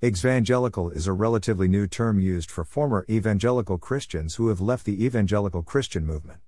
Exvangelical 0.00 0.90
is 0.90 1.08
a 1.08 1.12
relatively 1.12 1.66
new 1.66 1.88
term 1.88 2.20
used 2.20 2.52
for 2.52 2.62
former 2.62 3.04
evangelical 3.10 3.78
Christians 3.78 4.36
who 4.36 4.46
have 4.46 4.60
left 4.60 4.84
the 4.84 5.04
evangelical 5.04 5.64
Christian 5.64 6.06
movement. 6.06 6.38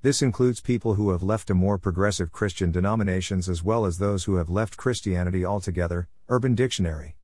This 0.00 0.22
includes 0.22 0.62
people 0.62 0.94
who 0.94 1.10
have 1.10 1.22
left 1.22 1.48
to 1.48 1.54
more 1.54 1.76
progressive 1.76 2.32
Christian 2.32 2.70
denominations 2.70 3.46
as 3.46 3.62
well 3.62 3.84
as 3.84 3.98
those 3.98 4.24
who 4.24 4.36
have 4.36 4.48
left 4.48 4.78
Christianity 4.78 5.44
altogether. 5.44 6.08
Urban 6.30 6.54
Dictionary. 6.54 7.18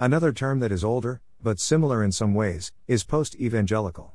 Another 0.00 0.32
term 0.32 0.58
that 0.58 0.72
is 0.72 0.82
older, 0.82 1.20
but 1.40 1.60
similar 1.60 2.02
in 2.02 2.10
some 2.10 2.34
ways, 2.34 2.72
is 2.88 3.04
post 3.04 3.36
evangelical. 3.36 4.14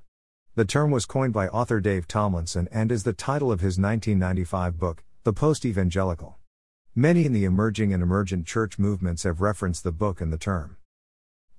The 0.56 0.66
term 0.66 0.92
was 0.92 1.06
coined 1.06 1.32
by 1.32 1.48
author 1.48 1.80
Dave 1.80 2.06
Tomlinson 2.06 2.68
and 2.70 2.92
is 2.92 3.04
the 3.04 3.14
title 3.14 3.50
of 3.50 3.62
his 3.62 3.80
1995 3.80 4.78
book, 4.78 5.06
The 5.24 5.32
Post 5.32 5.64
Evangelical. 5.66 6.38
Many 6.94 7.26
in 7.26 7.32
the 7.32 7.46
emerging 7.46 7.94
and 7.94 8.04
emergent 8.04 8.46
church 8.46 8.78
movements 8.78 9.24
have 9.24 9.40
referenced 9.40 9.86
the 9.86 9.94
book 9.94 10.20
and 10.20 10.34
the 10.34 10.38
term. 10.38 10.76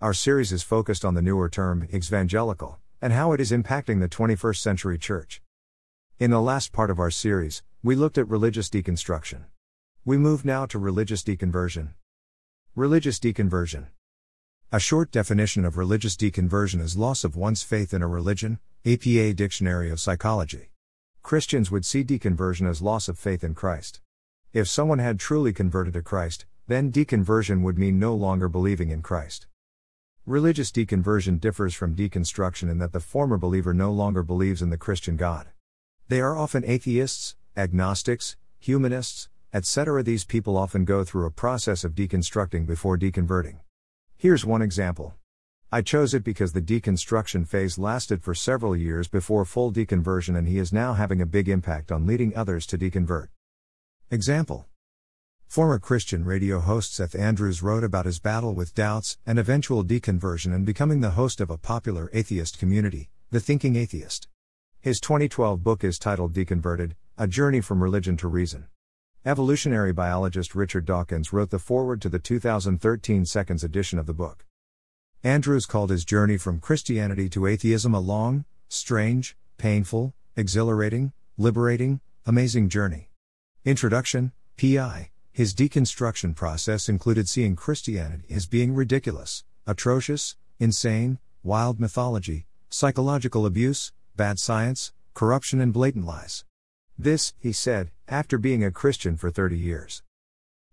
Our 0.03 0.13
series 0.13 0.51
is 0.51 0.65
focused 0.65 1.05
on 1.05 1.15
the 1.15 1.23
newer 1.23 1.49
term, 1.49 1.87
exvangelical, 1.93 2.79
and 3.01 3.13
how 3.13 3.31
it 3.31 3.41
is 3.41 3.53
impacting 3.53 4.01
the 4.01 4.09
21st 4.09 4.57
century 4.57 4.99
church. 4.99 5.41
In 6.19 6.33
the 6.33 6.41
last 6.41 6.73
part 6.73 6.91
of 6.91 6.99
our 6.99 7.13
series, 7.13 7.63
we 7.85 7.95
looked 7.95 8.19
at 8.19 8.29
religious 8.29 8.69
deconstruction. 8.69 9.45
We 10.05 10.19
move 10.19 10.45
now 10.45 10.67
to 10.67 10.79
religious 10.81 11.23
deconversion. 11.23 11.91
Religious 12.75 13.21
deconversion. 13.21 13.87
A 14.73 14.81
short 14.81 15.13
definition 15.13 15.65
of 15.65 15.77
religious 15.77 16.17
deconversion 16.17 16.81
is 16.81 16.97
loss 16.97 17.23
of 17.23 17.37
one's 17.37 17.63
faith 17.63 17.95
in 17.95 18.03
a 18.03 18.09
religion, 18.09 18.59
APA 18.85 19.35
Dictionary 19.35 19.89
of 19.89 20.01
Psychology. 20.01 20.71
Christians 21.23 21.71
would 21.71 21.85
see 21.85 22.03
deconversion 22.03 22.69
as 22.69 22.83
loss 22.83 23.07
of 23.07 23.21
faith 23.21 23.45
in 23.45 23.55
Christ. 23.55 24.01
If 24.53 24.67
someone 24.67 24.99
had 24.99 25.21
truly 25.21 25.53
converted 25.53 25.95
to 25.95 26.03
Christ, 26.03 26.45
then 26.67 26.91
deconversion 26.91 27.63
would 27.63 27.79
mean 27.79 28.01
no 28.01 28.17
longer 28.17 28.49
believing 28.49 28.91
in 28.91 29.01
Christ. 29.01 29.47
Religious 30.27 30.71
deconversion 30.71 31.41
differs 31.41 31.75
from 31.75 31.97
deconstruction 31.97 32.71
in 32.71 32.79
that 32.79 32.93
the 32.93 33.01
former 33.01 33.37
believer 33.37 33.75
no 33.75 33.91
longer 33.91 34.23
believes 34.23 34.63
in 34.63 34.71
the 34.71 34.77
Christian 34.77 35.17
God. 35.17 35.49
They 36.07 36.21
are 36.21 36.39
often 36.39 36.65
atheists, 36.65 37.35
agnostics, 37.57 38.37
humanists, 38.61 39.29
etc. 39.53 40.01
These 40.05 40.25
people 40.25 40.57
often 40.57 40.85
go 40.85 41.03
through 41.03 41.27
a 41.27 41.33
process 41.33 41.83
of 41.83 41.97
deconstructing 41.97 42.67
before 42.67 42.97
deconverting. 42.97 43.59
Here's 44.17 44.47
one 44.47 44.63
example. 44.63 45.15
I 45.73 45.83
chose 45.83 46.15
it 46.15 46.23
because 46.23 46.53
the 46.53 46.63
deconstruction 46.63 47.45
phase 47.45 47.77
lasted 47.77 48.23
for 48.23 48.33
several 48.33 48.77
years 48.77 49.09
before 49.09 49.45
full 49.45 49.73
deconversion, 49.73 50.39
and 50.39 50.47
he 50.47 50.59
is 50.59 50.73
now 50.73 50.93
having 50.93 51.21
a 51.21 51.27
big 51.27 51.49
impact 51.49 51.91
on 51.91 52.07
leading 52.07 52.37
others 52.37 52.65
to 52.67 52.79
deconvert. 52.79 53.27
Example 54.09 54.67
Former 55.53 55.79
Christian 55.79 56.25
radio 56.25 56.61
host 56.61 56.95
Seth 56.95 57.15
Andrews 57.15 57.63
wrote 57.63 57.85
about 57.85 58.07
his 58.07 58.19
battle 58.19 58.55
with 58.55 58.75
doubts 58.75 59.19
and 59.27 59.39
eventual 59.39 59.85
deconversion 59.85 60.55
and 60.55 60.65
becoming 60.65 61.03
the 61.03 61.11
host 61.11 61.43
of 61.43 61.51
a 61.51 61.59
popular 61.59 62.09
atheist 62.15 62.59
community, 62.59 63.11
The 63.31 63.39
Thinking 63.39 63.77
Atheist. 63.77 64.29
His 64.81 64.99
2012 64.99 65.63
book 65.63 65.85
is 65.85 65.99
titled 65.99 66.33
Deconverted 66.33 66.93
A 67.19 67.29
Journey 67.29 67.61
from 67.61 67.83
Religion 67.83 68.17
to 68.17 68.29
Reason. 68.29 68.69
Evolutionary 69.27 69.93
biologist 69.93 70.55
Richard 70.55 70.87
Dawkins 70.87 71.35
wrote 71.35 71.51
the 71.51 71.59
foreword 71.59 72.01
to 72.01 72.09
the 72.09 72.19
2013 72.19 73.27
seconds 73.27 73.63
edition 73.63 73.99
of 73.99 74.07
the 74.07 74.15
book. 74.15 74.47
Andrews 75.23 75.67
called 75.67 75.91
his 75.91 76.07
journey 76.07 76.39
from 76.39 76.61
Christianity 76.61 77.29
to 77.29 77.47
atheism 77.47 77.93
a 77.93 78.01
long, 78.01 78.47
strange, 78.71 79.37
painful, 79.59 80.15
exhilarating, 80.35 81.13
liberating, 81.37 82.01
amazing 82.25 82.71
journey. 82.71 83.11
Introduction, 83.67 84.33
PI. 84.57 85.12
His 85.35 85.55
deconstruction 85.55 86.37
process 86.37 86.91
included 86.91 87.27
seeing 87.27 87.57
Christianity 87.57 88.27
as 88.35 88.45
being 88.45 88.75
ridiculous, 88.75 89.45
atrocious, 89.67 90.37
insane, 90.61 91.21
wild 91.43 91.81
mythology, 91.81 92.45
psychological 92.69 93.47
abuse, 93.47 93.93
bad 94.15 94.39
science, 94.39 94.93
corruption, 95.15 95.59
and 95.59 95.73
blatant 95.73 96.05
lies. 96.05 96.45
This, 96.99 97.33
he 97.39 97.51
said, 97.51 97.91
after 98.09 98.37
being 98.37 98.63
a 98.63 98.71
Christian 98.71 99.17
for 99.17 99.31
30 99.31 99.57
years. 99.57 100.03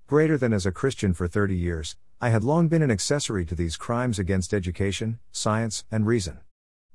Greater 0.08 0.38
than 0.38 0.52
as 0.52 0.66
a 0.66 0.74
Christian 0.74 1.14
for 1.14 1.30
30 1.30 1.56
years, 1.56 1.96
I 2.20 2.28
had 2.28 2.44
long 2.44 2.68
been 2.68 2.82
an 2.82 2.92
accessory 2.92 3.46
to 3.46 3.56
these 3.56 3.78
crimes 3.78 4.20
against 4.20 4.54
education, 4.54 5.20
science, 5.32 5.86
and 5.90 6.06
reason. 6.06 6.40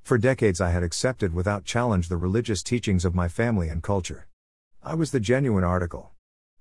For 0.03 0.19
decades 0.19 0.61
I 0.61 0.69
had 0.69 0.83
accepted 0.83 1.33
without 1.33 1.65
challenge 1.65 2.11
the 2.11 2.19
religious 2.19 2.63
teachings 2.63 3.07
of 3.07 3.15
my 3.15 3.29
family 3.29 3.71
and 3.71 3.83
culture. 3.83 4.27
I 4.83 4.95
was 4.95 5.13
the 5.13 5.21
genuine 5.21 5.65
article. 5.65 6.14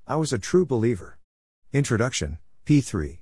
I 0.05 0.17
was 0.17 0.33
a 0.33 0.37
true 0.37 0.65
believer. 0.65 1.17
Introduction 1.71 2.37
P3. 2.65 3.19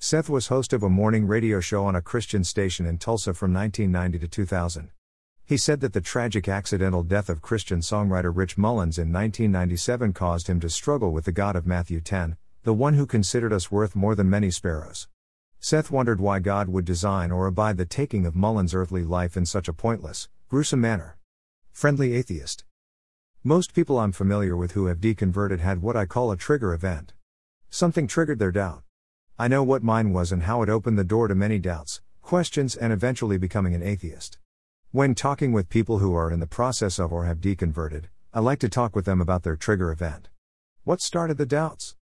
Seth 0.00 0.28
was 0.28 0.48
host 0.48 0.72
of 0.72 0.82
a 0.82 0.88
morning 0.88 1.28
radio 1.28 1.60
show 1.60 1.84
on 1.84 1.94
a 1.94 2.02
Christian 2.02 2.42
station 2.42 2.86
in 2.86 2.98
Tulsa 2.98 3.32
from 3.34 3.54
1990 3.54 4.18
to 4.18 4.26
2000. 4.26 4.90
He 5.44 5.56
said 5.56 5.78
that 5.78 5.92
the 5.92 6.00
tragic 6.00 6.48
accidental 6.48 7.04
death 7.04 7.28
of 7.28 7.40
Christian 7.40 7.78
songwriter 7.78 8.32
Rich 8.34 8.58
Mullins 8.58 8.98
in 8.98 9.12
1997 9.12 10.12
caused 10.12 10.48
him 10.48 10.58
to 10.58 10.68
struggle 10.68 11.12
with 11.12 11.24
the 11.24 11.30
God 11.30 11.54
of 11.54 11.68
Matthew 11.68 12.00
10, 12.00 12.36
the 12.64 12.74
one 12.74 12.94
who 12.94 13.06
considered 13.06 13.52
us 13.52 13.70
worth 13.70 13.94
more 13.94 14.16
than 14.16 14.28
many 14.28 14.50
sparrows. 14.50 15.06
Seth 15.60 15.92
wondered 15.92 16.20
why 16.20 16.40
God 16.40 16.68
would 16.68 16.84
design 16.84 17.30
or 17.30 17.46
abide 17.46 17.76
the 17.76 17.86
taking 17.86 18.26
of 18.26 18.34
Mullins' 18.34 18.74
earthly 18.74 19.04
life 19.04 19.36
in 19.36 19.46
such 19.46 19.68
a 19.68 19.72
pointless, 19.72 20.28
gruesome 20.48 20.80
manner. 20.80 21.16
Friendly 21.70 22.14
atheist. 22.14 22.64
Most 23.44 23.74
people 23.74 23.98
I'm 23.98 24.12
familiar 24.12 24.56
with 24.56 24.70
who 24.72 24.86
have 24.86 25.00
deconverted 25.00 25.58
had 25.58 25.82
what 25.82 25.96
I 25.96 26.06
call 26.06 26.30
a 26.30 26.36
trigger 26.36 26.72
event. 26.72 27.12
Something 27.70 28.06
triggered 28.06 28.38
their 28.38 28.52
doubt. 28.52 28.84
I 29.36 29.48
know 29.48 29.64
what 29.64 29.82
mine 29.82 30.12
was 30.12 30.30
and 30.30 30.44
how 30.44 30.62
it 30.62 30.68
opened 30.68 30.96
the 30.96 31.02
door 31.02 31.26
to 31.26 31.34
many 31.34 31.58
doubts, 31.58 32.00
questions, 32.20 32.76
and 32.76 32.92
eventually 32.92 33.38
becoming 33.38 33.74
an 33.74 33.82
atheist. 33.82 34.38
When 34.92 35.16
talking 35.16 35.50
with 35.50 35.68
people 35.68 35.98
who 35.98 36.14
are 36.14 36.30
in 36.30 36.38
the 36.38 36.46
process 36.46 37.00
of 37.00 37.12
or 37.12 37.24
have 37.24 37.40
deconverted, 37.40 38.04
I 38.32 38.38
like 38.38 38.60
to 38.60 38.68
talk 38.68 38.94
with 38.94 39.06
them 39.06 39.20
about 39.20 39.42
their 39.42 39.56
trigger 39.56 39.90
event. 39.90 40.28
What 40.84 41.00
started 41.00 41.36
the 41.36 41.44
doubts? 41.44 41.96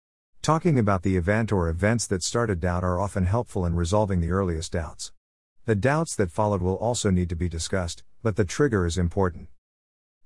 Talking 0.41 0.79
about 0.79 1.03
the 1.03 1.17
event 1.17 1.51
or 1.51 1.69
events 1.69 2.07
that 2.07 2.23
started 2.23 2.59
doubt 2.59 2.83
are 2.83 2.99
often 2.99 3.27
helpful 3.27 3.63
in 3.63 3.75
resolving 3.75 4.21
the 4.21 4.31
earliest 4.31 4.71
doubts. 4.71 5.11
The 5.65 5.75
doubts 5.75 6.15
that 6.15 6.31
followed 6.31 6.63
will 6.63 6.77
also 6.77 7.11
need 7.11 7.29
to 7.29 7.35
be 7.35 7.47
discussed, 7.47 8.01
but 8.23 8.37
the 8.37 8.43
trigger 8.43 8.87
is 8.87 8.97
important. 8.97 9.49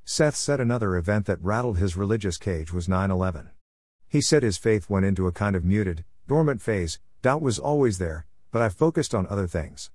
Seth 0.03 0.35
said 0.35 0.59
another 0.59 0.95
event 0.95 1.25
that 1.27 1.41
rattled 1.41 1.77
his 1.77 1.95
religious 1.95 2.37
cage 2.37 2.73
was 2.73 2.89
9 2.89 3.11
11. 3.11 3.49
He 4.07 4.21
said 4.21 4.43
his 4.43 4.57
faith 4.57 4.89
went 4.89 5.05
into 5.05 5.27
a 5.27 5.31
kind 5.31 5.55
of 5.55 5.63
muted, 5.63 6.03
dormant 6.27 6.61
phase, 6.61 6.99
doubt 7.21 7.41
was 7.41 7.59
always 7.59 7.97
there, 7.97 8.25
but 8.51 8.61
I 8.61 8.69
focused 8.69 9.15
on 9.15 9.27
other 9.27 9.47
things. 9.47 9.89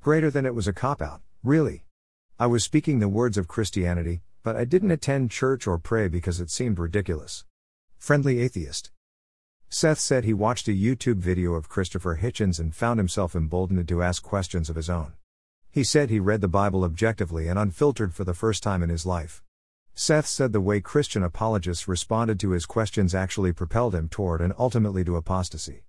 Greater 0.00 0.30
than 0.30 0.46
it 0.46 0.54
was 0.54 0.68
a 0.68 0.72
cop 0.72 1.02
out, 1.02 1.22
really. 1.42 1.84
I 2.38 2.46
was 2.46 2.64
speaking 2.64 2.98
the 2.98 3.08
words 3.08 3.38
of 3.38 3.48
Christianity, 3.48 4.22
but 4.42 4.56
I 4.56 4.64
didn't 4.64 4.90
attend 4.90 5.30
church 5.30 5.66
or 5.66 5.78
pray 5.78 6.08
because 6.08 6.40
it 6.40 6.50
seemed 6.50 6.78
ridiculous. 6.78 7.44
Friendly 7.98 8.40
atheist. 8.40 8.90
Seth 9.68 9.98
said 9.98 10.24
he 10.24 10.34
watched 10.34 10.68
a 10.68 10.72
YouTube 10.72 11.18
video 11.18 11.54
of 11.54 11.68
Christopher 11.68 12.18
Hitchens 12.20 12.60
and 12.60 12.74
found 12.74 12.98
himself 12.98 13.34
emboldened 13.34 13.88
to 13.88 14.02
ask 14.02 14.22
questions 14.22 14.68
of 14.68 14.76
his 14.76 14.90
own. 14.90 15.14
He 15.74 15.84
said 15.84 16.10
he 16.10 16.20
read 16.20 16.42
the 16.42 16.48
Bible 16.48 16.84
objectively 16.84 17.48
and 17.48 17.58
unfiltered 17.58 18.12
for 18.12 18.24
the 18.24 18.34
first 18.34 18.62
time 18.62 18.82
in 18.82 18.90
his 18.90 19.06
life. 19.06 19.42
Seth 19.94 20.26
said 20.26 20.52
the 20.52 20.60
way 20.60 20.82
Christian 20.82 21.22
apologists 21.22 21.88
responded 21.88 22.38
to 22.40 22.50
his 22.50 22.66
questions 22.66 23.14
actually 23.14 23.54
propelled 23.54 23.94
him 23.94 24.10
toward 24.10 24.42
and 24.42 24.52
ultimately 24.58 25.02
to 25.02 25.16
apostasy. 25.16 25.84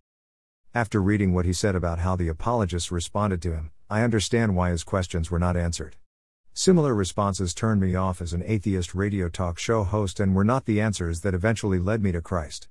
After 0.74 1.02
reading 1.02 1.34
what 1.34 1.44
he 1.44 1.52
said 1.52 1.76
about 1.76 2.00
how 2.00 2.16
the 2.16 2.30
apologists 2.30 2.94
responded 2.94 3.42
to 3.42 3.52
him, 3.52 3.72
I 3.90 4.04
understand 4.04 4.56
why 4.56 4.70
his 4.70 4.86
questions 4.86 5.30
were 5.30 5.38
not 5.38 5.58
answered. 5.58 5.98
Similar 6.54 6.96
responses 6.96 7.54
turned 7.54 7.82
me 7.82 7.94
off 7.94 8.22
as 8.22 8.32
an 8.32 8.44
atheist 8.46 8.96
radio 8.96 9.28
talk 9.28 9.60
show 9.60 9.84
host 9.84 10.18
and 10.22 10.34
were 10.34 10.46
not 10.46 10.64
the 10.64 10.80
answers 10.80 11.20
that 11.22 11.34
eventually 11.34 11.78
led 11.78 12.02
me 12.02 12.14
to 12.14 12.22
Christ. 12.22 12.70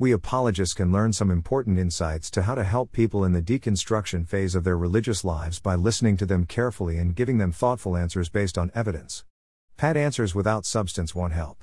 We 0.00 0.12
apologists 0.12 0.72
can 0.72 0.92
learn 0.92 1.12
some 1.12 1.30
important 1.30 1.78
insights 1.78 2.30
to 2.30 2.40
how 2.40 2.54
to 2.54 2.64
help 2.64 2.90
people 2.90 3.22
in 3.22 3.34
the 3.34 3.42
deconstruction 3.42 4.26
phase 4.26 4.54
of 4.54 4.64
their 4.64 4.78
religious 4.78 5.24
lives 5.24 5.60
by 5.60 5.74
listening 5.74 6.16
to 6.16 6.24
them 6.24 6.46
carefully 6.46 6.96
and 6.96 7.14
giving 7.14 7.36
them 7.36 7.52
thoughtful 7.52 7.98
answers 7.98 8.30
based 8.30 8.56
on 8.56 8.70
evidence. 8.74 9.26
Pat 9.76 9.98
answers 9.98 10.34
without 10.34 10.64
substance 10.64 11.14
won't 11.14 11.34
help. 11.34 11.62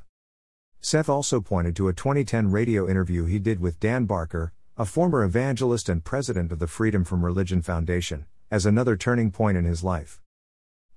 Seth 0.80 1.10
also 1.10 1.42
pointed 1.42 1.75
to 1.78 1.88
a 1.88 1.94
2010 1.94 2.51
radio 2.51 2.88
interview 2.88 3.25
he 3.25 3.39
did 3.39 3.60
with 3.60 3.80
Dan 3.80 4.06
Barker, 4.06 4.54
a 4.78 4.86
former 4.86 5.24
evangelist 5.24 5.90
and 5.90 6.04
president 6.04 6.51
of 6.51 6.60
the 6.60 6.68
Freedom 6.68 7.04
from 7.04 7.25
Religion 7.25 7.63
Foundation, 7.63 8.28
as 8.51 8.68
another 8.68 8.95
turning 8.95 9.31
point 9.31 9.57
in 9.57 9.66
his 9.66 9.83
life. 9.83 10.22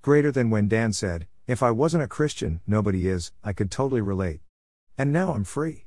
Greater 0.03 0.31
than 0.31 0.51
when 0.51 0.67
Dan 0.67 0.93
said, 0.93 1.25
If 1.47 1.63
I 1.63 1.71
wasn't 1.71 2.03
a 2.03 2.07
Christian, 2.07 2.61
nobody 2.67 3.07
is, 3.07 3.31
I 3.43 3.51
could 3.51 3.71
totally 3.71 4.01
relate. 4.01 4.41
And 4.95 5.11
now 5.11 5.33
I'm 5.33 5.43
free. 5.43 5.85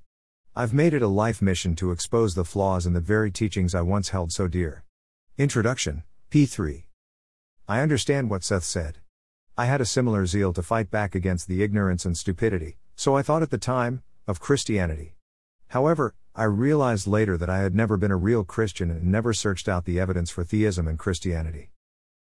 I've 0.56 0.72
made 0.72 0.94
it 0.94 1.02
a 1.02 1.08
life 1.08 1.42
mission 1.42 1.74
to 1.76 1.90
expose 1.90 2.36
the 2.36 2.44
flaws 2.44 2.86
in 2.86 2.92
the 2.92 3.00
very 3.00 3.32
teachings 3.32 3.74
I 3.74 3.80
once 3.80 4.10
held 4.10 4.30
so 4.30 4.46
dear. 4.46 4.84
Introduction, 5.36 6.04
P3. 6.30 6.84
I 7.66 7.80
understand 7.80 8.30
what 8.30 8.44
Seth 8.44 8.62
said. 8.62 8.98
I 9.58 9.64
had 9.64 9.80
a 9.80 9.84
similar 9.84 10.26
zeal 10.26 10.52
to 10.52 10.62
fight 10.62 10.92
back 10.92 11.16
against 11.16 11.48
the 11.48 11.64
ignorance 11.64 12.04
and 12.04 12.16
stupidity, 12.16 12.76
so 12.94 13.16
I 13.16 13.22
thought 13.22 13.42
at 13.42 13.50
the 13.50 13.58
time, 13.58 14.04
of 14.28 14.38
Christianity. 14.38 15.16
However, 15.70 16.14
I 16.36 16.44
realized 16.44 17.08
later 17.08 17.36
that 17.36 17.50
I 17.50 17.58
had 17.58 17.74
never 17.74 17.96
been 17.96 18.12
a 18.12 18.16
real 18.16 18.44
Christian 18.44 18.92
and 18.92 19.10
never 19.10 19.32
searched 19.32 19.68
out 19.68 19.86
the 19.86 19.98
evidence 19.98 20.30
for 20.30 20.44
theism 20.44 20.86
and 20.86 21.00
Christianity. 21.00 21.72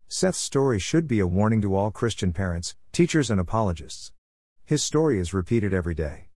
Seth's 0.06 0.38
story 0.38 0.78
should 0.78 1.08
be 1.08 1.18
a 1.18 1.26
warning 1.26 1.60
to 1.62 1.74
all 1.74 1.90
Christian 1.90 2.32
parents, 2.32 2.76
teachers, 2.92 3.28
and 3.28 3.40
apologists. 3.40 4.12
His 4.64 4.84
story 4.84 5.18
is 5.18 5.34
repeated 5.34 5.74
every 5.74 5.96
day. 5.96 6.28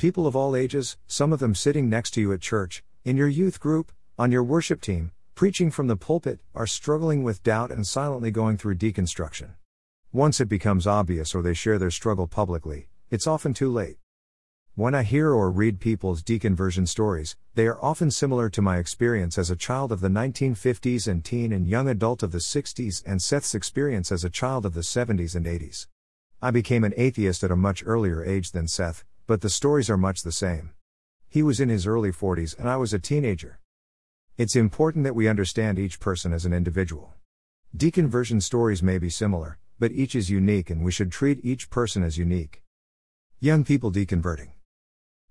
People 0.00 0.26
of 0.26 0.34
all 0.34 0.56
ages, 0.56 0.96
some 1.06 1.30
of 1.30 1.40
them 1.40 1.54
sitting 1.54 1.90
next 1.90 2.12
to 2.12 2.22
you 2.22 2.32
at 2.32 2.40
church, 2.40 2.82
in 3.04 3.18
your 3.18 3.28
youth 3.28 3.60
group, 3.60 3.92
on 4.18 4.32
your 4.32 4.42
worship 4.42 4.80
team, 4.80 5.12
preaching 5.34 5.70
from 5.70 5.88
the 5.88 5.96
pulpit, 5.96 6.40
are 6.54 6.66
struggling 6.66 7.22
with 7.22 7.42
doubt 7.42 7.70
and 7.70 7.86
silently 7.86 8.30
going 8.30 8.56
through 8.56 8.76
deconstruction. 8.76 9.56
Once 10.10 10.40
it 10.40 10.48
becomes 10.48 10.86
obvious 10.86 11.34
or 11.34 11.42
they 11.42 11.52
share 11.52 11.78
their 11.78 11.90
struggle 11.90 12.26
publicly, 12.26 12.88
it's 13.10 13.26
often 13.26 13.52
too 13.52 13.70
late. 13.70 13.98
When 14.74 14.94
I 14.94 15.02
hear 15.02 15.34
or 15.34 15.50
read 15.50 15.80
people's 15.80 16.22
deconversion 16.22 16.88
stories, 16.88 17.36
they 17.54 17.66
are 17.66 17.84
often 17.84 18.10
similar 18.10 18.48
to 18.48 18.62
my 18.62 18.78
experience 18.78 19.36
as 19.36 19.50
a 19.50 19.54
child 19.54 19.92
of 19.92 20.00
the 20.00 20.08
1950s 20.08 21.08
and 21.08 21.22
teen 21.22 21.52
and 21.52 21.68
young 21.68 21.90
adult 21.90 22.22
of 22.22 22.32
the 22.32 22.38
60s 22.38 23.02
and 23.04 23.20
Seth's 23.20 23.54
experience 23.54 24.10
as 24.10 24.24
a 24.24 24.30
child 24.30 24.64
of 24.64 24.72
the 24.72 24.80
70s 24.80 25.34
and 25.34 25.44
80s. 25.44 25.88
I 26.40 26.50
became 26.50 26.84
an 26.84 26.94
atheist 26.96 27.44
at 27.44 27.50
a 27.50 27.54
much 27.54 27.82
earlier 27.84 28.24
age 28.24 28.52
than 28.52 28.66
Seth, 28.66 29.04
but 29.30 29.42
the 29.42 29.48
stories 29.48 29.88
are 29.88 29.96
much 29.96 30.24
the 30.24 30.32
same. 30.32 30.72
He 31.28 31.40
was 31.40 31.60
in 31.60 31.68
his 31.68 31.86
early 31.86 32.10
40s 32.10 32.58
and 32.58 32.68
I 32.68 32.76
was 32.76 32.92
a 32.92 32.98
teenager. 32.98 33.60
It's 34.36 34.56
important 34.56 35.04
that 35.04 35.14
we 35.14 35.28
understand 35.28 35.78
each 35.78 36.00
person 36.00 36.32
as 36.32 36.44
an 36.44 36.52
individual. 36.52 37.14
Deconversion 37.76 38.42
stories 38.42 38.82
may 38.82 38.98
be 38.98 39.08
similar, 39.08 39.60
but 39.78 39.92
each 39.92 40.16
is 40.16 40.30
unique 40.30 40.68
and 40.68 40.84
we 40.84 40.90
should 40.90 41.12
treat 41.12 41.38
each 41.44 41.70
person 41.70 42.02
as 42.02 42.18
unique. 42.18 42.64
Young 43.38 43.62
people 43.62 43.92
deconverting. 43.92 44.50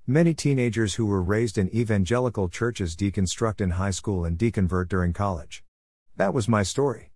Many 0.07 0.33
teenagers 0.33 0.95
who 0.95 1.05
were 1.05 1.21
raised 1.21 1.57
in 1.57 1.67
evangelical 1.75 2.47
churches 2.47 2.95
deconstruct 2.95 3.59
in 3.59 3.71
high 3.71 3.91
school 3.91 4.23
and 4.23 4.37
deconvert 4.37 4.87
during 4.87 5.11
college. 5.11 5.61
That 6.15 6.33
was 6.33 6.47
my 6.47 6.63
story. 6.63 7.11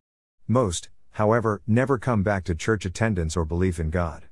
Most, 0.49 0.89
however, 1.11 1.61
never 1.65 1.97
come 1.97 2.23
back 2.23 2.43
to 2.43 2.53
church 2.53 2.83
attendance 2.85 3.37
or 3.37 3.45
belief 3.45 3.79
in 3.79 3.89
God. 3.89 4.25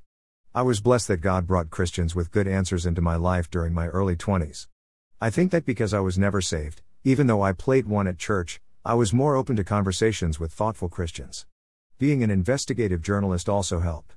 I 0.54 0.60
was 0.60 0.82
blessed 0.82 1.08
that 1.08 1.22
God 1.22 1.46
brought 1.46 1.70
Christians 1.70 2.14
with 2.14 2.30
good 2.30 2.46
answers 2.46 2.84
into 2.84 3.00
my 3.00 3.16
life 3.16 3.50
during 3.50 3.72
my 3.72 3.86
early 3.86 4.16
20s. 4.16 4.66
I 5.18 5.30
think 5.30 5.50
that 5.50 5.64
because 5.64 5.94
I 5.94 6.00
was 6.00 6.18
never 6.18 6.42
saved, 6.42 6.82
even 7.04 7.26
though 7.26 7.40
I 7.40 7.54
played 7.54 7.86
one 7.86 8.06
at 8.06 8.18
church, 8.18 8.60
I 8.84 8.92
was 8.92 9.14
more 9.14 9.34
open 9.34 9.56
to 9.56 9.64
conversations 9.64 10.38
with 10.38 10.52
thoughtful 10.52 10.90
Christians. 10.90 11.46
Being 11.98 12.22
an 12.22 12.30
investigative 12.30 13.00
journalist 13.00 13.48
also 13.48 13.80
helped. 13.80 14.14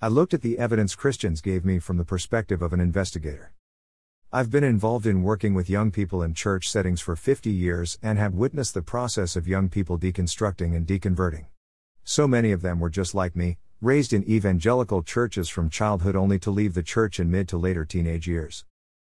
I 0.00 0.06
looked 0.06 0.32
at 0.32 0.42
the 0.42 0.56
evidence 0.56 0.94
Christians 0.94 1.40
gave 1.40 1.64
me 1.64 1.80
from 1.80 1.96
the 1.96 2.04
perspective 2.04 2.62
of 2.62 2.72
an 2.72 2.78
investigator. 2.78 3.52
I've 4.32 4.52
been 4.52 4.62
involved 4.62 5.04
in 5.04 5.24
working 5.24 5.52
with 5.52 5.68
young 5.68 5.90
people 5.90 6.22
in 6.22 6.32
church 6.32 6.70
settings 6.70 7.00
for 7.00 7.16
50 7.16 7.50
years 7.50 7.98
and 8.00 8.20
have 8.20 8.34
witnessed 8.34 8.74
the 8.74 8.82
process 8.82 9.34
of 9.34 9.48
young 9.48 9.68
people 9.68 9.98
deconstructing 9.98 10.76
and 10.76 10.86
deconverting. 10.86 11.46
So 12.04 12.28
many 12.28 12.52
of 12.52 12.62
them 12.62 12.78
were 12.78 12.88
just 12.88 13.16
like 13.16 13.34
me, 13.34 13.58
raised 13.82 14.12
in 14.12 14.22
evangelical 14.30 15.02
churches 15.02 15.48
from 15.48 15.68
childhood 15.68 16.14
only 16.14 16.38
to 16.38 16.52
leave 16.52 16.72
the 16.72 16.84
church 16.84 17.18
in 17.18 17.28
mid 17.28 17.48
to 17.48 17.58
later 17.58 17.84
teenage 17.84 18.28
years. 18.28 18.64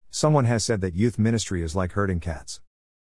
Someone 0.09 0.43
has 0.43 0.65
said 0.65 0.81
that 0.81 0.93
youth 0.93 1.17
ministry 1.17 1.63
is 1.63 1.77
like 1.77 1.93
herding 1.93 2.19
cats. 2.19 2.59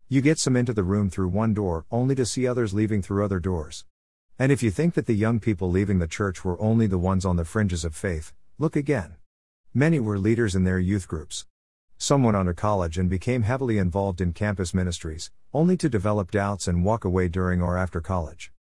You 0.08 0.22
get 0.22 0.40
some 0.40 0.56
into 0.56 0.74
the 0.74 0.82
room 0.82 1.12
through 1.12 1.28
one 1.28 1.54
door, 1.54 1.86
only 1.92 2.16
to 2.16 2.26
see 2.26 2.48
others 2.48 2.74
leaving 2.74 3.04
through 3.04 3.24
other 3.24 3.40
doors. 3.40 3.86
And 4.40 4.52
if 4.52 4.64
you 4.64 4.72
think 4.72 4.96
that 4.96 5.06
the 5.06 5.14
young 5.14 5.40
people 5.40 5.70
leaving 5.70 6.00
the 6.00 6.08
church 6.08 6.44
were 6.44 6.60
only 6.60 6.88
the 6.88 6.98
ones 6.98 7.24
on 7.24 7.36
the 7.36 7.46
fringes 7.46 7.86
of 7.86 7.96
faith, 7.96 8.34
look 8.58 8.76
again. 8.76 9.18
Many 9.72 10.00
were 10.00 10.18
leaders 10.18 10.56
in 10.56 10.64
their 10.64 10.80
youth 10.80 11.08
groups. 11.08 11.46
Some 12.00 12.24
went 12.24 12.36
on 12.36 12.48
to 12.48 12.56
college 12.56 12.98
and 12.98 13.12
became 13.12 13.44
heavily 13.44 13.78
involved 13.78 14.22
in 14.22 14.34
campus 14.34 14.74
ministries, 14.74 15.30
only 15.54 15.78
to 15.78 15.88
develop 15.88 16.32
doubts 16.32 16.68
and 16.68 16.84
walk 16.84 17.06
away 17.06 17.28
during 17.28 17.62
or 17.62 17.78
after 17.78 18.02
college. 18.02 18.52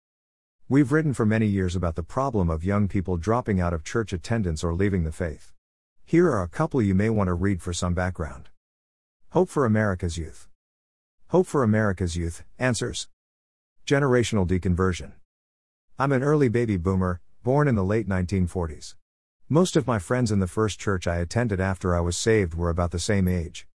We've 0.70 0.92
written 0.92 1.14
for 1.14 1.24
many 1.24 1.46
years 1.46 1.74
about 1.74 1.94
the 1.94 2.02
problem 2.02 2.50
of 2.50 2.62
young 2.62 2.88
people 2.88 3.16
dropping 3.16 3.58
out 3.58 3.72
of 3.72 3.84
church 3.84 4.12
attendance 4.12 4.62
or 4.62 4.74
leaving 4.74 5.04
the 5.04 5.12
faith. 5.12 5.54
Here 6.04 6.28
are 6.30 6.42
a 6.42 6.48
couple 6.48 6.82
you 6.82 6.94
may 6.94 7.08
want 7.08 7.28
to 7.28 7.32
read 7.32 7.62
for 7.62 7.72
some 7.72 7.94
background. 7.94 8.50
Hope 9.30 9.48
for 9.48 9.64
America's 9.64 10.18
Youth. 10.18 10.46
Hope 11.28 11.46
for 11.46 11.62
America's 11.62 12.18
Youth 12.18 12.44
Answers. 12.58 13.08
Generational 13.86 14.46
Deconversion. 14.46 15.12
I'm 15.98 16.12
an 16.12 16.22
early 16.22 16.50
baby 16.50 16.76
boomer, 16.76 17.22
born 17.42 17.66
in 17.66 17.74
the 17.74 17.82
late 17.82 18.06
1940s. 18.06 18.94
Most 19.48 19.74
of 19.74 19.86
my 19.86 19.98
friends 19.98 20.30
in 20.30 20.38
the 20.38 20.46
first 20.46 20.78
church 20.78 21.06
I 21.06 21.16
attended 21.16 21.60
after 21.60 21.96
I 21.96 22.00
was 22.00 22.14
saved 22.14 22.52
were 22.52 22.68
about 22.68 22.90
the 22.90 22.98
same 22.98 23.26
age. 23.26 23.66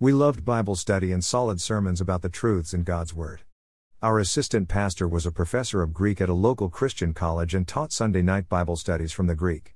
We 0.00 0.12
loved 0.12 0.46
Bible 0.46 0.76
study 0.76 1.12
and 1.12 1.22
solid 1.22 1.60
sermons 1.60 2.00
about 2.00 2.22
the 2.22 2.30
truths 2.30 2.72
in 2.72 2.84
God's 2.84 3.12
Word. 3.12 3.42
Our 4.00 4.20
assistant 4.20 4.68
pastor 4.68 5.08
was 5.08 5.26
a 5.26 5.32
professor 5.32 5.82
of 5.82 5.92
Greek 5.92 6.20
at 6.20 6.28
a 6.28 6.32
local 6.32 6.68
Christian 6.68 7.12
college 7.12 7.52
and 7.52 7.66
taught 7.66 7.90
Sunday 7.90 8.22
night 8.22 8.48
Bible 8.48 8.76
studies 8.76 9.10
from 9.10 9.26
the 9.26 9.34
Greek. 9.34 9.74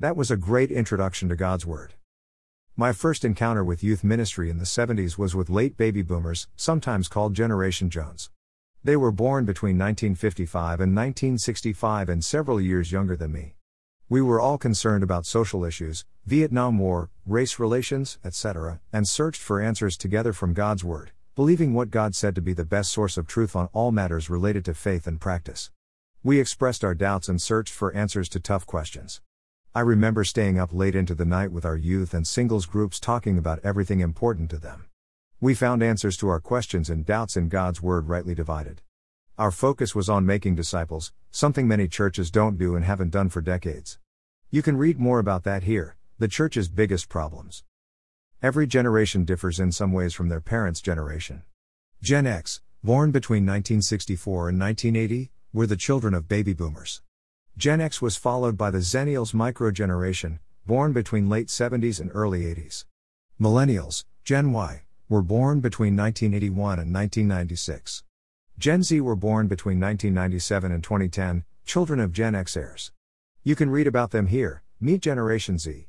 That 0.00 0.16
was 0.16 0.28
a 0.28 0.36
great 0.36 0.72
introduction 0.72 1.28
to 1.28 1.36
God's 1.36 1.64
Word. 1.64 1.94
My 2.74 2.92
first 2.92 3.24
encounter 3.24 3.62
with 3.62 3.84
youth 3.84 4.02
ministry 4.02 4.50
in 4.50 4.58
the 4.58 4.64
70s 4.64 5.16
was 5.16 5.36
with 5.36 5.48
late 5.48 5.76
baby 5.76 6.02
boomers, 6.02 6.48
sometimes 6.56 7.06
called 7.06 7.34
Generation 7.34 7.90
Jones. 7.90 8.30
They 8.82 8.96
were 8.96 9.12
born 9.12 9.44
between 9.44 9.78
1955 9.78 10.80
and 10.80 10.96
1965 10.96 12.08
and 12.08 12.24
several 12.24 12.60
years 12.60 12.90
younger 12.90 13.14
than 13.14 13.30
me. 13.30 13.54
We 14.08 14.20
were 14.20 14.40
all 14.40 14.58
concerned 14.58 15.04
about 15.04 15.26
social 15.26 15.64
issues, 15.64 16.04
Vietnam 16.26 16.76
War, 16.80 17.10
race 17.24 17.60
relations, 17.60 18.18
etc., 18.24 18.80
and 18.92 19.06
searched 19.06 19.40
for 19.40 19.60
answers 19.60 19.96
together 19.96 20.32
from 20.32 20.54
God's 20.54 20.82
Word, 20.82 21.12
believing 21.40 21.72
what 21.72 21.90
God 21.90 22.14
said 22.14 22.34
to 22.34 22.42
be 22.42 22.52
the 22.52 22.66
best 22.66 22.92
source 22.92 23.16
of 23.16 23.26
truth 23.26 23.56
on 23.56 23.70
all 23.72 23.90
matters 23.90 24.28
related 24.28 24.62
to 24.62 24.74
faith 24.74 25.06
and 25.06 25.18
practice. 25.18 25.70
We 26.22 26.38
expressed 26.38 26.84
our 26.84 26.94
doubts 26.94 27.30
and 27.30 27.40
searched 27.40 27.72
for 27.72 27.94
answers 27.94 28.28
to 28.28 28.40
tough 28.40 28.66
questions. 28.66 29.22
I 29.74 29.80
remember 29.80 30.22
staying 30.22 30.58
up 30.58 30.68
late 30.70 30.94
into 30.94 31.14
the 31.14 31.24
night 31.24 31.50
with 31.50 31.64
our 31.64 31.78
youth 31.78 32.12
and 32.12 32.26
singles 32.26 32.66
groups 32.66 33.00
talking 33.00 33.38
about 33.38 33.58
everything 33.64 34.00
important 34.00 34.50
to 34.50 34.58
them. 34.58 34.84
We 35.40 35.54
found 35.54 35.82
answers 35.82 36.18
to 36.18 36.28
our 36.28 36.40
questions 36.40 36.90
and 36.90 37.06
doubts 37.06 37.38
in 37.38 37.48
God's 37.48 37.80
Word 37.80 38.10
rightly 38.10 38.34
divided. 38.34 38.82
Our 39.38 39.50
focus 39.50 39.94
was 39.94 40.10
on 40.10 40.26
making 40.26 40.56
disciples, 40.56 41.10
something 41.30 41.66
many 41.66 41.88
churches 41.88 42.30
don't 42.30 42.58
do 42.58 42.76
and 42.76 42.84
haven't 42.84 43.12
done 43.12 43.30
for 43.30 43.40
decades. 43.40 43.98
You 44.50 44.60
can 44.60 44.76
read 44.76 45.00
more 45.00 45.18
about 45.18 45.44
that 45.44 45.62
here 45.62 45.96
the 46.18 46.28
church's 46.28 46.68
biggest 46.68 47.08
problems. 47.08 47.64
Every 48.42 48.66
generation 48.66 49.26
differs 49.26 49.60
in 49.60 49.70
some 49.70 49.92
ways 49.92 50.14
from 50.14 50.30
their 50.30 50.40
parents' 50.40 50.80
generation. 50.80 51.42
Gen 52.00 52.26
X, 52.26 52.62
born 52.82 53.10
between 53.10 53.44
1964 53.44 54.48
and 54.48 54.58
1980, 54.58 55.30
were 55.52 55.66
the 55.66 55.76
children 55.76 56.14
of 56.14 56.26
baby 56.26 56.54
boomers. 56.54 57.02
Gen 57.58 57.82
X 57.82 58.00
was 58.00 58.16
followed 58.16 58.56
by 58.56 58.70
the 58.70 58.78
Xennials 58.78 59.34
microgeneration, 59.34 60.38
born 60.64 60.94
between 60.94 61.28
late 61.28 61.48
70s 61.48 62.00
and 62.00 62.10
early 62.14 62.44
80s. 62.44 62.86
Millennials, 63.38 64.04
Gen 64.24 64.52
Y, 64.52 64.84
were 65.10 65.20
born 65.20 65.60
between 65.60 65.94
1981 65.94 66.78
and 66.78 66.94
1996. 66.94 68.04
Gen 68.58 68.82
Z 68.82 69.02
were 69.02 69.16
born 69.16 69.48
between 69.48 69.78
1997 69.78 70.72
and 70.72 70.82
2010, 70.82 71.44
children 71.66 72.00
of 72.00 72.10
Gen 72.10 72.32
Xers. 72.32 72.90
You 73.44 73.54
can 73.54 73.68
read 73.68 73.86
about 73.86 74.12
them 74.12 74.28
here, 74.28 74.62
meet 74.80 75.02
Generation 75.02 75.58
Z. 75.58 75.88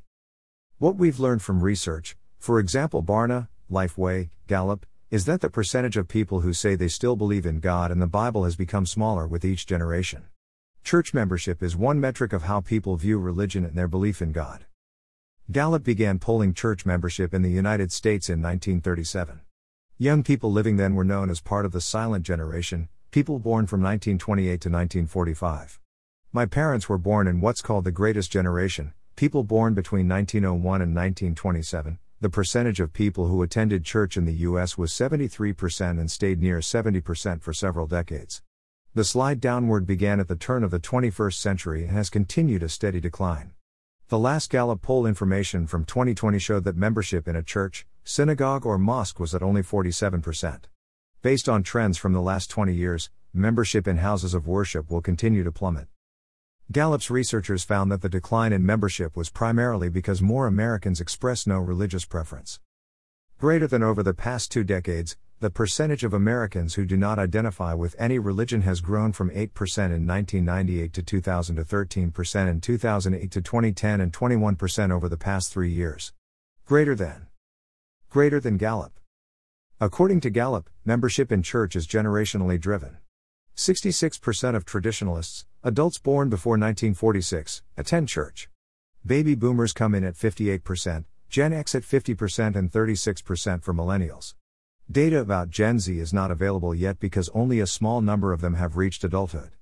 What 0.76 0.96
we've 0.96 1.18
learned 1.18 1.40
from 1.40 1.62
research, 1.62 2.14
for 2.42 2.58
example 2.58 3.04
Barna, 3.04 3.46
Lifeway, 3.70 4.30
Gallup, 4.48 4.84
is 5.12 5.26
that 5.26 5.40
the 5.42 5.48
percentage 5.48 5.96
of 5.96 6.08
people 6.08 6.40
who 6.40 6.52
say 6.52 6.74
they 6.74 6.88
still 6.88 7.14
believe 7.14 7.46
in 7.46 7.60
God 7.60 7.92
and 7.92 8.02
the 8.02 8.08
Bible 8.08 8.42
has 8.42 8.56
become 8.56 8.84
smaller 8.84 9.28
with 9.28 9.44
each 9.44 9.64
generation. 9.64 10.24
Church 10.82 11.14
membership 11.14 11.62
is 11.62 11.76
one 11.76 12.00
metric 12.00 12.32
of 12.32 12.42
how 12.42 12.60
people 12.60 12.96
view 12.96 13.20
religion 13.20 13.64
and 13.64 13.78
their 13.78 13.86
belief 13.86 14.20
in 14.20 14.32
God. 14.32 14.64
Gallup 15.52 15.84
began 15.84 16.18
polling 16.18 16.52
church 16.52 16.84
membership 16.84 17.32
in 17.32 17.42
the 17.42 17.48
United 17.48 17.92
States 17.92 18.28
in 18.28 18.42
1937. 18.42 19.42
Young 19.96 20.24
people 20.24 20.50
living 20.50 20.78
then 20.78 20.96
were 20.96 21.04
known 21.04 21.30
as 21.30 21.40
part 21.40 21.64
of 21.64 21.70
the 21.70 21.80
silent 21.80 22.26
generation, 22.26 22.88
people 23.12 23.38
born 23.38 23.68
from 23.68 23.82
1928 23.82 24.48
to 24.48 24.68
1945. 24.68 25.78
My 26.32 26.46
parents 26.46 26.88
were 26.88 26.98
born 26.98 27.28
in 27.28 27.40
what's 27.40 27.62
called 27.62 27.84
the 27.84 27.92
greatest 27.92 28.32
generation, 28.32 28.94
people 29.14 29.44
born 29.44 29.74
between 29.74 30.08
1901 30.08 30.82
and 30.82 30.92
1927. 30.92 32.00
The 32.22 32.30
percentage 32.30 32.78
of 32.78 32.92
people 32.92 33.26
who 33.26 33.42
attended 33.42 33.82
church 33.82 34.16
in 34.16 34.26
the 34.26 34.46
US 34.46 34.78
was 34.78 34.92
73% 34.92 35.98
and 35.98 36.08
stayed 36.08 36.40
near 36.40 36.60
70% 36.60 37.42
for 37.42 37.52
several 37.52 37.88
decades. 37.88 38.42
The 38.94 39.02
slide 39.02 39.40
downward 39.40 39.88
began 39.88 40.20
at 40.20 40.28
the 40.28 40.36
turn 40.36 40.62
of 40.62 40.70
the 40.70 40.78
21st 40.78 41.34
century 41.34 41.82
and 41.82 41.90
has 41.96 42.10
continued 42.10 42.62
a 42.62 42.68
steady 42.68 43.00
decline. 43.00 43.54
The 44.06 44.20
last 44.20 44.50
Gallup 44.50 44.82
poll 44.82 45.04
information 45.04 45.66
from 45.66 45.84
2020 45.84 46.38
showed 46.38 46.62
that 46.62 46.76
membership 46.76 47.26
in 47.26 47.34
a 47.34 47.42
church, 47.42 47.86
synagogue, 48.04 48.64
or 48.64 48.78
mosque 48.78 49.18
was 49.18 49.34
at 49.34 49.42
only 49.42 49.62
47%. 49.62 50.66
Based 51.22 51.48
on 51.48 51.64
trends 51.64 51.98
from 51.98 52.12
the 52.12 52.22
last 52.22 52.50
20 52.50 52.72
years, 52.72 53.10
membership 53.34 53.88
in 53.88 53.96
houses 53.96 54.32
of 54.32 54.46
worship 54.46 54.92
will 54.92 55.02
continue 55.02 55.42
to 55.42 55.50
plummet. 55.50 55.88
Gallup's 56.72 57.10
researchers 57.10 57.64
found 57.64 57.92
that 57.92 58.00
the 58.00 58.08
decline 58.08 58.50
in 58.50 58.64
membership 58.64 59.14
was 59.14 59.28
primarily 59.28 59.90
because 59.90 60.22
more 60.22 60.46
Americans 60.46 61.02
express 61.02 61.46
no 61.46 61.58
religious 61.58 62.06
preference. 62.06 62.60
Greater 63.38 63.66
than 63.66 63.82
over 63.82 64.02
the 64.02 64.14
past 64.14 64.50
two 64.50 64.64
decades, 64.64 65.18
the 65.40 65.50
percentage 65.50 66.02
of 66.02 66.14
Americans 66.14 66.72
who 66.72 66.86
do 66.86 66.96
not 66.96 67.18
identify 67.18 67.74
with 67.74 67.94
any 67.98 68.18
religion 68.18 68.62
has 68.62 68.80
grown 68.80 69.12
from 69.12 69.28
8% 69.28 69.34
in 69.36 70.06
1998 70.06 70.94
to 70.94 71.02
2000 71.02 71.56
to 71.56 71.62
13% 71.62 72.48
in 72.48 72.60
2008 72.62 73.30
to 73.30 73.42
2010 73.42 74.00
and 74.00 74.10
21% 74.10 74.90
over 74.90 75.10
the 75.10 75.18
past 75.18 75.52
three 75.52 75.70
years. 75.70 76.14
Greater 76.64 76.94
than. 76.94 77.26
Greater 78.08 78.40
than 78.40 78.56
Gallup. 78.56 78.98
According 79.78 80.22
to 80.22 80.30
Gallup, 80.30 80.70
membership 80.86 81.30
in 81.30 81.42
church 81.42 81.76
is 81.76 81.86
generationally 81.86 82.58
driven. 82.58 82.96
66% 83.56 84.54
of 84.54 84.64
traditionalists, 84.64 85.44
adults 85.62 85.98
born 85.98 86.28
before 86.28 86.52
1946, 86.52 87.62
attend 87.76 88.08
church. 88.08 88.48
Baby 89.04 89.34
boomers 89.34 89.72
come 89.72 89.94
in 89.94 90.04
at 90.04 90.14
58%, 90.14 91.04
Gen 91.28 91.52
X 91.52 91.74
at 91.74 91.82
50%, 91.82 92.56
and 92.56 92.70
36% 92.70 93.62
for 93.62 93.74
millennials. 93.74 94.34
Data 94.90 95.18
about 95.18 95.50
Gen 95.50 95.78
Z 95.78 95.98
is 95.98 96.12
not 96.12 96.30
available 96.30 96.74
yet 96.74 96.98
because 96.98 97.30
only 97.34 97.60
a 97.60 97.66
small 97.66 98.00
number 98.00 98.32
of 98.32 98.40
them 98.40 98.54
have 98.54 98.76
reached 98.76 99.04
adulthood. 99.04 99.52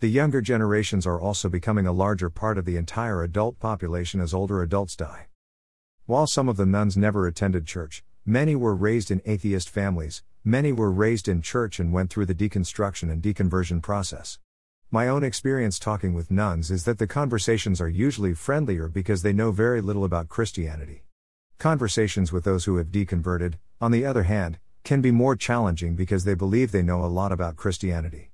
The 0.00 0.08
younger 0.08 0.40
generations 0.40 1.06
are 1.06 1.20
also 1.20 1.48
becoming 1.48 1.86
a 1.86 1.92
larger 1.92 2.30
part 2.30 2.56
of 2.56 2.64
the 2.64 2.76
entire 2.76 3.22
adult 3.22 3.58
population 3.58 4.20
as 4.20 4.32
older 4.32 4.62
adults 4.62 4.96
die. 4.96 5.26
While 6.06 6.26
some 6.26 6.48
of 6.48 6.56
the 6.56 6.66
nones 6.66 6.96
never 6.96 7.26
attended 7.26 7.66
church, 7.66 8.02
many 8.26 8.54
were 8.54 8.74
raised 8.74 9.10
in 9.10 9.22
atheist 9.24 9.68
families, 9.68 10.22
many 10.44 10.72
were 10.72 10.90
raised 10.90 11.28
in 11.28 11.42
church 11.42 11.78
and 11.78 11.92
went 11.92 12.10
through 12.10 12.26
the 12.26 12.34
deconstruction 12.34 13.10
and 13.10 13.22
deconversion 13.22 13.82
process. 13.82 14.38
My 14.90 15.06
own 15.06 15.22
experience 15.22 15.78
talking 15.78 16.14
with 16.14 16.30
nones 16.30 16.70
is 16.70 16.84
that 16.84 16.98
the 16.98 17.06
conversations 17.06 17.80
are 17.80 17.88
usually 17.88 18.34
friendlier 18.34 18.88
because 18.88 19.22
they 19.22 19.32
know 19.32 19.52
very 19.52 19.80
little 19.80 20.04
about 20.04 20.28
Christianity. 20.28 21.04
Conversations 21.58 22.32
with 22.32 22.44
those 22.44 22.64
who 22.64 22.76
have 22.76 22.88
deconverted, 22.88 23.54
on 23.80 23.92
the 23.92 24.04
other 24.04 24.24
hand, 24.24 24.58
can 24.82 25.00
be 25.00 25.10
more 25.10 25.36
challenging 25.36 25.94
because 25.94 26.24
they 26.24 26.34
believe 26.34 26.72
they 26.72 26.82
know 26.82 27.04
a 27.04 27.06
lot 27.06 27.32
about 27.32 27.56
Christianity. 27.56 28.30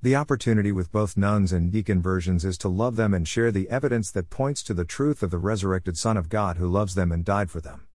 The 0.00 0.14
opportunity 0.14 0.70
with 0.70 0.92
both 0.92 1.16
nones 1.16 1.52
and 1.52 1.72
deconversions 1.72 2.44
is 2.44 2.56
to 2.58 2.68
love 2.68 2.96
them 2.96 3.12
and 3.12 3.26
share 3.26 3.50
the 3.50 3.68
evidence 3.68 4.12
that 4.12 4.30
points 4.30 4.62
to 4.62 4.74
the 4.74 4.84
truth 4.84 5.22
of 5.22 5.30
the 5.30 5.38
resurrected 5.38 5.98
Son 5.98 6.16
of 6.16 6.28
God 6.28 6.56
who 6.56 6.68
loves 6.68 6.94
them 6.94 7.10
and 7.10 7.24
died 7.24 7.50
for 7.50 7.60
them. 7.60 7.88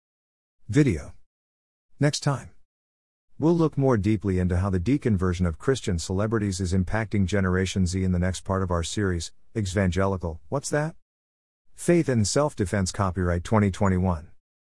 Video. 0.69 1.13
Next 2.03 2.21
time. 2.21 2.49
We'll 3.39 3.55
look 3.55 3.77
more 3.77 3.99
deeply 3.99 4.39
into 4.39 4.57
how 4.57 4.71
the 4.71 4.81
deconversion 4.81 5.47
of 5.47 5.59
Christian 5.59 5.99
celebrities 5.99 6.59
is 6.59 6.73
impacting 6.73 7.27
Generation 7.27 7.87
Z 7.87 8.03
in 8.03 8.13
the 8.13 8.19
next 8.19 8.41
part 8.41 8.63
of 8.63 8.71
our 8.71 8.83
series, 8.83 9.33
Exvangelical, 9.55 10.39
What's 10.49 10.71
That? 10.71 10.95
Faith 11.75 12.09
and 12.09 12.27
Self 12.27 12.57
Defense 12.57 12.91
Copyright 12.91 13.45
2021. 13.45 14.29